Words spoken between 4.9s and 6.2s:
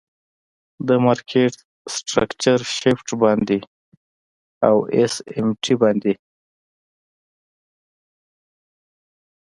آس آم ټی باندی.